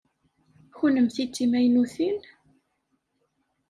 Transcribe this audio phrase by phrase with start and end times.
[0.77, 2.19] Kennemti d timaynutin?